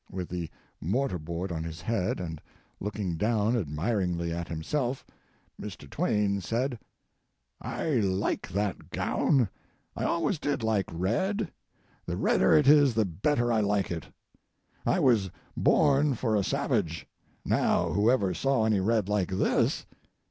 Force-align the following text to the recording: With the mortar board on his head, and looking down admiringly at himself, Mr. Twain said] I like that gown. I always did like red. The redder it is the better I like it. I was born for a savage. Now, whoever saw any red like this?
With 0.09 0.29
the 0.29 0.49
mortar 0.79 1.19
board 1.19 1.51
on 1.51 1.63
his 1.63 1.81
head, 1.81 2.19
and 2.19 2.41
looking 2.79 3.17
down 3.17 3.55
admiringly 3.55 4.33
at 4.33 4.47
himself, 4.47 5.05
Mr. 5.61 5.87
Twain 5.87 6.41
said] 6.41 6.79
I 7.61 7.87
like 7.97 8.47
that 8.49 8.89
gown. 8.89 9.47
I 9.95 10.05
always 10.05 10.39
did 10.39 10.63
like 10.63 10.85
red. 10.91 11.51
The 12.07 12.17
redder 12.17 12.55
it 12.57 12.67
is 12.67 12.95
the 12.95 13.05
better 13.05 13.53
I 13.53 13.61
like 13.61 13.91
it. 13.91 14.07
I 14.87 14.99
was 14.99 15.29
born 15.55 16.15
for 16.15 16.35
a 16.35 16.43
savage. 16.43 17.05
Now, 17.45 17.89
whoever 17.91 18.33
saw 18.33 18.65
any 18.65 18.79
red 18.79 19.07
like 19.07 19.29
this? 19.29 19.85